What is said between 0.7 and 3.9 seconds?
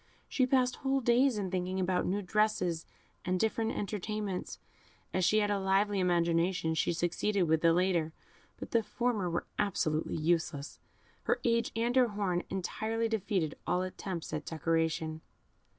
whole days in thinking about new dresses and different